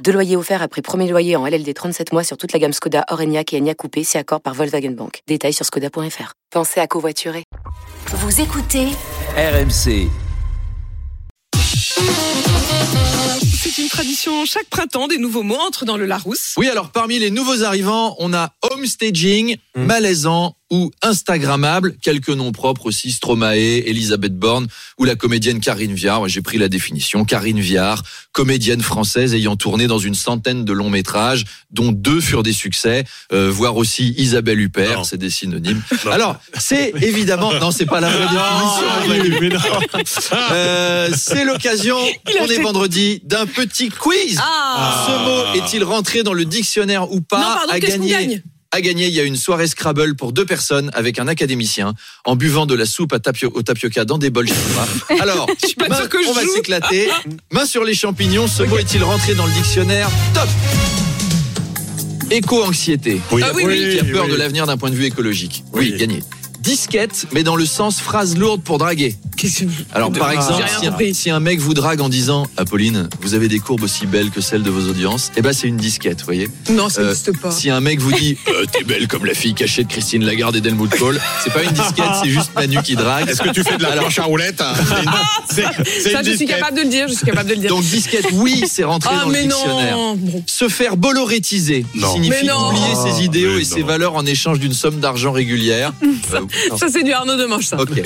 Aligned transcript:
Deux 0.00 0.12
loyers 0.12 0.36
offerts 0.36 0.62
après 0.62 0.82
premier 0.82 1.08
loyer 1.08 1.36
en 1.36 1.46
LLD 1.46 1.72
37 1.72 2.12
mois 2.12 2.24
sur 2.24 2.36
toute 2.36 2.52
la 2.52 2.58
gamme 2.58 2.72
Skoda, 2.72 3.04
Orenia 3.10 3.42
et 3.52 3.58
Enya 3.58 3.74
Coupé, 3.74 4.02
si 4.02 4.18
accord 4.18 4.40
par 4.40 4.54
Volkswagen 4.54 4.90
Bank. 4.90 5.20
Détails 5.28 5.52
sur 5.52 5.64
skoda.fr. 5.64 6.32
Pensez 6.50 6.80
à 6.80 6.86
covoiturer. 6.86 7.44
Vous 8.08 8.40
écoutez 8.40 8.88
RMC. 9.36 10.08
C'est 13.54 13.78
une 13.80 13.88
tradition 13.88 14.44
chaque 14.44 14.68
printemps, 14.68 15.06
des 15.06 15.18
nouveaux 15.18 15.44
mots 15.44 15.56
entrent 15.56 15.84
dans 15.84 15.96
le 15.96 16.06
Larousse. 16.06 16.54
Oui, 16.56 16.68
alors 16.68 16.90
parmi 16.90 17.18
les 17.18 17.30
nouveaux 17.30 17.62
arrivants, 17.62 18.16
on 18.18 18.34
a 18.34 18.52
homestaging, 18.70 19.56
malaisant 19.76 20.56
ou 20.72 20.90
Instagrammable, 21.02 21.96
quelques 22.00 22.30
noms 22.30 22.50
propres 22.50 22.86
aussi, 22.86 23.12
Stromae, 23.12 23.56
Elisabeth 23.86 24.34
Borne 24.34 24.68
ou 24.98 25.04
la 25.04 25.16
comédienne 25.16 25.60
Karine 25.60 25.92
Viard. 25.92 26.28
J'ai 26.28 26.40
pris 26.40 26.56
la 26.56 26.70
définition. 26.70 27.26
Karine 27.26 27.60
Viard, 27.60 28.02
comédienne 28.32 28.80
française 28.80 29.34
ayant 29.34 29.54
tourné 29.54 29.86
dans 29.86 29.98
une 29.98 30.14
centaine 30.14 30.64
de 30.64 30.72
longs 30.72 30.88
métrages, 30.88 31.44
dont 31.70 31.92
deux 31.92 32.22
furent 32.22 32.42
des 32.42 32.54
succès, 32.54 33.04
euh, 33.34 33.50
voire 33.50 33.76
aussi 33.76 34.14
Isabelle 34.16 34.60
Huppert, 34.60 35.04
c'est 35.04 35.18
des 35.18 35.28
synonymes. 35.28 35.82
Alors, 36.10 36.36
c'est 36.58 36.94
évidemment, 37.02 37.52
non, 37.60 37.70
c'est 37.70 37.84
pas 37.84 38.00
la 38.00 38.08
vraie 38.08 39.20
définition. 39.28 39.60
Euh, 40.52 41.10
c'est 41.16 41.44
l'occasion, 41.44 41.96
on 42.40 42.46
est 42.46 42.60
vendredi, 42.62 43.20
d'un 43.24 43.46
petit 43.46 43.88
quiz. 43.88 44.38
Ah, 44.40 45.06
Ce 45.06 45.58
mot 45.60 45.64
est-il 45.64 45.84
rentré 45.84 46.22
dans 46.22 46.32
le 46.32 46.44
dictionnaire 46.44 47.10
ou 47.12 47.20
pas 47.20 47.38
Non, 47.38 47.44
pardon, 47.44 47.72
à 47.72 47.80
qu'est-ce 47.80 47.96
qu'on 47.96 48.06
gagner 48.06 48.26
gagne? 48.28 48.42
À 48.72 48.80
gagner, 48.80 49.06
il 49.06 49.12
y 49.14 49.20
a 49.20 49.24
une 49.24 49.36
soirée 49.36 49.66
Scrabble 49.66 50.16
pour 50.16 50.32
deux 50.32 50.46
personnes 50.46 50.90
avec 50.94 51.18
un 51.18 51.28
académicien 51.28 51.94
en 52.24 52.36
buvant 52.36 52.64
de 52.66 52.74
la 52.74 52.86
soupe 52.86 53.12
à 53.12 53.18
tapio- 53.18 53.52
au 53.54 53.62
tapioca 53.62 54.04
dans 54.06 54.16
des 54.18 54.30
bols 54.30 54.48
chinois. 54.48 54.88
Alors, 55.20 55.46
suis 55.62 55.74
pas 55.74 55.88
main- 55.88 55.96
sûre 55.96 56.08
que 56.08 56.22
je 56.22 56.28
on 56.28 56.32
va 56.32 56.42
s'éclater. 56.46 57.08
Main 57.52 57.66
sur 57.66 57.84
les 57.84 57.94
champignons, 57.94 58.48
ce 58.48 58.62
mot 58.62 58.78
est-il 58.78 59.04
rentré 59.04 59.34
dans 59.34 59.46
le 59.46 59.52
dictionnaire? 59.52 60.08
Top 60.34 60.48
Éco-anxiété. 62.30 63.20
Oui. 63.30 63.42
Ah 63.44 63.50
oui, 63.54 63.64
oui. 63.66 63.90
Qui 63.92 64.00
a 64.00 64.04
peur 64.04 64.26
de 64.26 64.34
l'avenir 64.34 64.66
d'un 64.66 64.76
point 64.78 64.88
de 64.90 64.94
vue 64.94 65.04
écologique. 65.04 65.64
Oui, 65.74 65.90
Oui. 65.92 65.98
gagné. 65.98 66.22
Disquette, 66.62 67.26
mais 67.32 67.42
dans 67.42 67.56
le 67.56 67.66
sens 67.66 68.00
phrase 68.00 68.36
lourde 68.36 68.62
pour 68.62 68.78
draguer. 68.78 69.16
qu'est-ce 69.36 69.64
que- 69.64 69.68
Alors, 69.92 70.12
par 70.12 70.30
exemple, 70.30 70.62
si 70.80 70.86
un, 70.86 70.90
compris. 70.90 71.14
si 71.14 71.28
un 71.30 71.40
mec 71.40 71.58
vous 71.58 71.74
drague 71.74 72.00
en 72.00 72.08
disant 72.08 72.46
Apolline, 72.56 73.08
vous 73.20 73.34
avez 73.34 73.48
des 73.48 73.58
courbes 73.58 73.82
aussi 73.82 74.06
belles 74.06 74.30
que 74.30 74.40
celles 74.40 74.62
de 74.62 74.70
vos 74.70 74.88
audiences, 74.88 75.32
eh 75.36 75.42
ben 75.42 75.52
c'est 75.52 75.66
une 75.66 75.76
disquette, 75.76 76.20
vous 76.20 76.24
voyez. 76.26 76.48
Non, 76.70 76.88
ça 76.88 77.00
Euh, 77.00 77.04
n'existe 77.08 77.36
pas. 77.40 77.50
Si 77.50 77.68
un 77.68 77.80
mec 77.80 77.98
vous 78.00 78.12
dit 78.12 78.36
Euh, 78.48 78.64
T'es 78.72 78.84
belle 78.84 79.08
comme 79.08 79.24
la 79.24 79.34
fille 79.34 79.54
cachée 79.54 79.82
de 79.82 79.88
Christine 79.88 80.24
Lagarde 80.24 80.54
et 80.54 80.60
d'Helmut 80.60 80.88
Kohl, 80.96 81.20
c'est 81.42 81.52
pas 81.52 81.64
une 81.64 81.70
disquette, 81.72 82.04
c'est 82.22 82.30
juste 82.30 82.50
Manu 82.54 82.80
qui 82.84 82.94
drague. 82.94 83.28
Est-ce 83.28 83.42
que 83.42 83.48
tu 83.50 83.64
fais 83.64 83.76
de 83.76 83.82
la 83.82 83.88
Alors- 83.88 84.04
planche 84.04 84.18
à 84.20 84.24
roulettes 84.24 84.60
hein 84.60 84.72
C'est 85.50 85.64
c'est 85.84 86.10
Ça, 86.12 86.20
une 86.20 86.26
je 86.26 86.30
suis 86.30 86.38
disquette. 86.38 86.58
capable 86.60 86.76
de 86.78 86.82
le 86.82 86.88
dire, 86.88 87.08
je 87.08 87.14
suis 87.14 87.26
capable 87.26 87.48
de 87.50 87.54
le 87.54 87.60
dire. 87.60 87.70
Donc 87.70 87.82
disquette, 87.82 88.26
oui, 88.34 88.64
c'est 88.70 88.84
rentré 88.84 89.10
ah, 89.12 89.22
dans 89.22 89.26
le 89.28 89.32
mais 89.32 89.42
dictionnaire. 89.46 89.96
non. 89.96 90.18
Se 90.46 90.68
faire 90.68 90.96
bollorétiser 90.96 91.84
Non. 91.96 92.12
signifie 92.14 92.30
Mais 92.30 92.46
non. 92.48 92.68
oublier 92.68 92.94
ses 93.12 93.24
idéaux 93.24 93.56
Mais 93.56 93.62
et 93.62 93.64
ses 93.64 93.82
valeurs 93.82 94.14
en 94.14 94.24
échange 94.24 94.60
d'une 94.60 94.72
somme 94.74 95.00
d'argent 95.00 95.32
régulière. 95.32 95.92
Euh, 96.04 96.40
non. 96.40 96.46
Ça, 96.76 96.86
c'est 96.90 97.02
du 97.02 97.12
Arnaud 97.12 97.36
de 97.36 97.44
Manche, 97.46 97.66
ça. 97.66 97.80
Ok. 97.80 97.90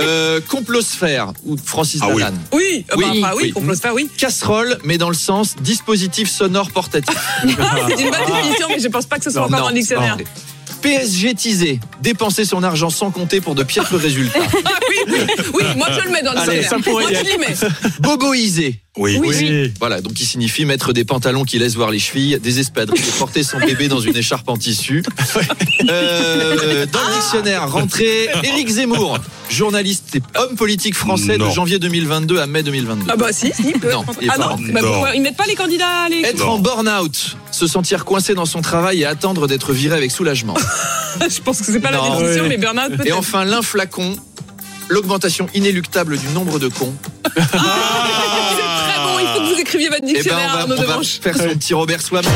Euh, 0.00 0.40
complosphère 0.48 1.32
ou 1.44 1.56
Francis 1.62 2.00
Ah 2.02 2.08
oui. 2.10 2.20
Lalanne. 2.20 2.38
Oui, 2.52 2.84
euh, 2.90 2.94
Oui, 2.96 3.20
bah, 3.20 3.32
oui, 3.36 3.52
oui. 3.54 3.74
se 3.76 3.80
faire, 3.80 3.94
oui. 3.94 4.08
Casserole, 4.16 4.78
mais 4.84 4.98
dans 4.98 5.08
le 5.08 5.14
sens 5.14 5.54
dispositif 5.60 6.30
sonore 6.30 6.70
portatif. 6.70 7.14
C'est 7.42 7.48
une 8.02 8.10
bonne 8.10 8.26
définition, 8.26 8.66
mais 8.68 8.80
je 8.80 8.88
pense 8.88 9.06
pas 9.06 9.18
que 9.18 9.24
ce 9.24 9.30
soit 9.30 9.42
encore 9.42 9.60
dans 9.60 9.68
le 9.68 9.74
dictionnaire. 9.74 10.16
non. 10.16 10.24
PSG 10.80 11.34
teasé, 11.34 11.78
dépenser 12.00 12.44
son 12.44 12.64
argent 12.64 12.90
sans 12.90 13.12
compter 13.12 13.40
pour 13.40 13.54
de 13.54 13.62
piètres 13.62 13.96
résultats. 13.98 14.40
Ah 14.64 14.70
oui, 14.90 15.14
oui, 15.51 15.51
moi 15.90 15.98
je 16.00 16.04
le 16.06 16.12
mets 16.12 16.22
dans 16.22 16.32
le 16.32 16.38
Allez, 16.38 16.62
ça 16.62 16.76
pourrait 16.78 17.04
Moi 17.04 17.12
y 17.20 17.24
l'y 17.24 17.38
mets. 17.38 17.54
Boboisé. 18.00 18.80
Oui. 18.98 19.18
Oui. 19.22 19.72
Voilà, 19.80 20.00
donc 20.02 20.12
qui 20.14 20.26
signifie 20.26 20.64
mettre 20.66 20.92
des 20.92 21.04
pantalons 21.06 21.44
qui 21.44 21.58
laissent 21.58 21.76
voir 21.76 21.90
les 21.90 21.98
chevilles, 21.98 22.38
des 22.42 22.60
espadrilles 22.60 23.00
et 23.00 23.18
porter 23.18 23.42
son 23.42 23.58
bébé 23.58 23.88
dans 23.88 24.00
une 24.00 24.16
écharpe 24.16 24.48
en 24.48 24.56
tissu. 24.56 25.02
Euh, 25.90 26.86
dans 26.86 27.00
le 27.08 27.14
dictionnaire, 27.20 27.68
rentrée 27.70 28.28
Éric 28.44 28.68
Zemmour, 28.68 29.18
journaliste 29.50 30.14
et 30.16 30.22
homme 30.38 30.54
politique 30.56 30.94
français 30.94 31.36
Non. 31.38 31.48
de 31.48 31.52
janvier 31.52 31.78
2022 31.80 32.38
à 32.38 32.46
mai 32.46 32.62
2022. 32.62 33.06
Ah 33.08 33.16
bah 33.16 33.32
si, 33.32 33.52
si. 33.52 33.72
il 33.74 33.80
peut 33.80 33.90
Non, 33.90 34.02
être- 34.04 34.14
il 34.20 34.28
est 34.28 34.30
Ah 34.32 34.36
pas 34.38 34.42
non, 34.44 34.48
rentré. 34.50 34.72
bah, 34.72 34.80
Non. 34.80 34.88
pourquoi 34.92 35.14
Ils 35.16 35.22
mettent 35.22 35.36
pas 35.36 35.46
les 35.46 35.56
candidats 35.56 36.02
à 36.04 36.08
les... 36.08 36.20
Être 36.20 36.38
Non. 36.38 36.50
en 36.52 36.58
burn-out, 36.60 37.36
se 37.50 37.66
sentir 37.66 38.04
coincé 38.04 38.34
dans 38.34 38.46
son 38.46 38.62
travail 38.62 39.00
et 39.02 39.06
attendre 39.06 39.48
d'être 39.48 39.72
viré 39.72 39.96
avec 39.96 40.12
soulagement. 40.12 40.54
Je 41.28 41.40
pense 41.40 41.58
que 41.60 41.66
c'est 41.72 41.80
pas 41.80 41.90
Non. 41.90 42.02
la 42.04 42.16
définition, 42.20 42.42
Oui. 42.44 42.48
mais 42.50 42.58
Bernard 42.58 42.92
Et 42.92 42.96
peut-être. 42.96 43.16
enfin 43.18 43.44
l'inflacon, 43.44 44.16
l'augmentation 44.88 45.46
inéluctable 45.54 46.18
du 46.18 46.28
nombre 46.28 46.58
de 46.58 46.68
cons. 46.68 46.94
C'est 47.24 47.40
très 47.40 47.58
bon, 49.02 49.18
il 49.20 49.26
faut 49.26 49.40
que 49.40 49.54
vous 49.54 49.60
écriviez 49.60 49.88
votre 49.88 50.00
Eh 50.02 50.06
ben 50.06 50.14
dictionnaire, 50.14 50.50
on 50.50 50.54
va, 50.54 50.60
Arnaud 50.62 50.74
on 50.78 50.98
va 50.98 51.02
faire 51.02 51.36
son 51.36 51.48
petit 51.48 51.74
Robert 51.74 52.00
soi-même. 52.00 52.32